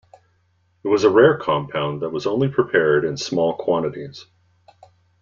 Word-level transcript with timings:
It 0.83 0.87
was 0.87 1.03
a 1.03 1.11
rare 1.11 1.37
compound 1.37 2.01
that 2.01 2.09
was 2.09 2.25
only 2.25 2.47
prepared 2.47 3.05
in 3.05 3.17
small 3.17 3.53
quantities. 3.53 4.25